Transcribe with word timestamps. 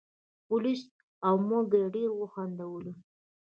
پولیس 0.47 0.81
او 1.25 1.35
موږ 1.49 1.67
یې 1.79 1.85
ډېر 1.95 2.09
وخندولو. 2.15 2.93